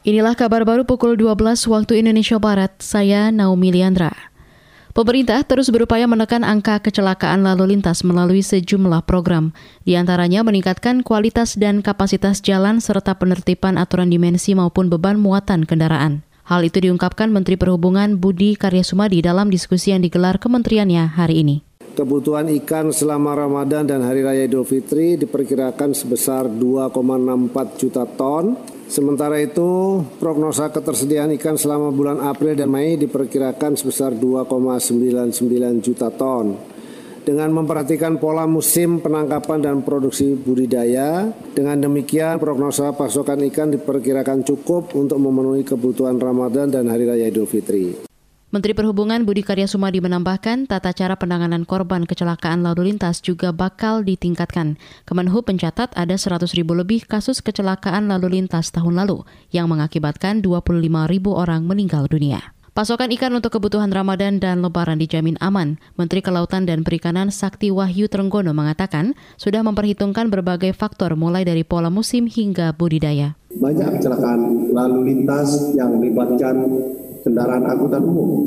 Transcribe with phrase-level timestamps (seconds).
[0.00, 4.08] Inilah kabar baru pukul 12 waktu Indonesia Barat, saya Naomi Liandra.
[4.96, 9.52] Pemerintah terus berupaya menekan angka kecelakaan lalu lintas melalui sejumlah program,
[9.84, 16.24] di antaranya meningkatkan kualitas dan kapasitas jalan serta penertiban aturan dimensi maupun beban muatan kendaraan.
[16.48, 21.56] Hal itu diungkapkan Menteri Perhubungan Budi Karya Sumadi dalam diskusi yang digelar kementeriannya hari ini.
[21.92, 29.38] Kebutuhan ikan selama Ramadan dan Hari Raya Idul Fitri diperkirakan sebesar 2,64 juta ton Sementara
[29.38, 36.58] itu, prognosa ketersediaan ikan selama bulan April dan Mei diperkirakan sebesar 2,99 juta ton.
[37.22, 44.90] Dengan memperhatikan pola musim penangkapan dan produksi budidaya, dengan demikian prognosa pasokan ikan diperkirakan cukup
[44.98, 48.09] untuk memenuhi kebutuhan Ramadan dan Hari Raya Idul Fitri.
[48.50, 54.02] Menteri Perhubungan Budi Karya Sumadi menambahkan tata cara penanganan korban kecelakaan lalu lintas juga bakal
[54.02, 54.74] ditingkatkan.
[55.06, 59.22] Kemenhub mencatat ada 100 ribu lebih kasus kecelakaan lalu lintas tahun lalu
[59.54, 60.66] yang mengakibatkan 25
[61.06, 62.50] ribu orang meninggal dunia.
[62.74, 65.78] Pasokan ikan untuk kebutuhan Ramadan dan Lebaran dijamin aman.
[65.94, 71.86] Menteri Kelautan dan Perikanan Sakti Wahyu Trenggono mengatakan sudah memperhitungkan berbagai faktor mulai dari pola
[71.86, 73.38] musim hingga budidaya.
[73.54, 76.66] Banyak kecelakaan lalu lintas yang melibatkan
[77.24, 78.46] kendaraan angkutan umum,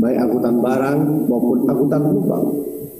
[0.00, 2.44] baik angkutan barang maupun angkutan penumpang.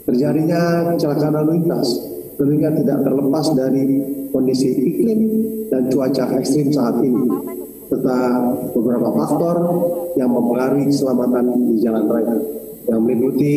[0.03, 1.87] Terjadinya kecelakaan lalu lintas
[2.35, 3.85] tentunya tidak terlepas dari
[4.33, 5.19] kondisi iklim
[5.69, 7.29] dan cuaca ekstrim saat ini,
[7.87, 8.19] serta
[8.73, 9.55] beberapa faktor
[10.17, 12.35] yang mempengaruhi keselamatan di jalan raya,
[12.89, 13.55] yang meliputi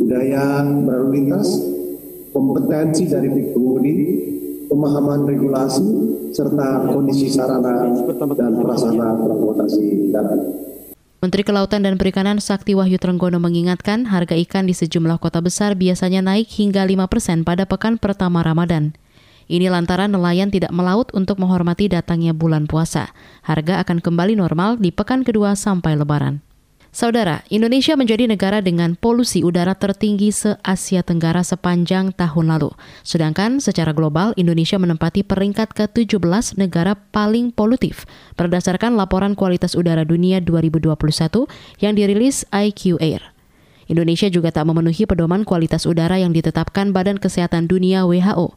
[0.00, 1.48] budaya berlalu lintas,
[2.34, 3.96] kompetensi dari pengemudi,
[4.68, 5.86] pemahaman regulasi,
[6.32, 7.88] serta kondisi sarana
[8.36, 10.40] dan prasarana transportasi darat.
[11.24, 16.20] Menteri Kelautan dan Perikanan Sakti Wahyu Trenggono mengingatkan harga ikan di sejumlah kota besar biasanya
[16.20, 18.92] naik hingga 5 persen pada pekan pertama Ramadan.
[19.48, 23.12] Ini lantaran nelayan tidak melaut untuk menghormati datangnya bulan puasa.
[23.44, 26.44] Harga akan kembali normal di pekan kedua sampai lebaran.
[26.94, 32.70] Saudara, Indonesia menjadi negara dengan polusi udara tertinggi se-Asia Tenggara sepanjang tahun lalu.
[33.02, 38.06] Sedangkan secara global, Indonesia menempati peringkat ke-17 negara paling polutif
[38.38, 40.94] berdasarkan laporan kualitas udara dunia 2021
[41.82, 43.34] yang dirilis IQ Air.
[43.90, 48.54] Indonesia juga tak memenuhi pedoman kualitas udara yang ditetapkan Badan Kesehatan Dunia WHO.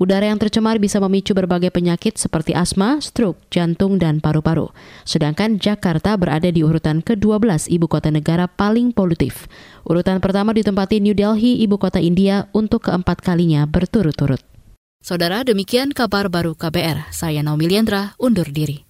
[0.00, 4.72] Udara yang tercemar bisa memicu berbagai penyakit seperti asma, stroke, jantung, dan paru-paru.
[5.04, 9.44] Sedangkan Jakarta berada di urutan ke-12 ibu kota negara paling polutif.
[9.84, 14.40] Urutan pertama ditempati New Delhi, ibu kota India, untuk keempat kalinya berturut-turut.
[15.04, 17.12] Saudara, demikian kabar baru KBR.
[17.12, 18.89] Saya Naomi Liandra, undur diri.